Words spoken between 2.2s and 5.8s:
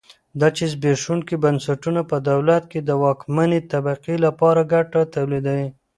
دولت کې د واکمنې طبقې لپاره ګټه تولیدوي.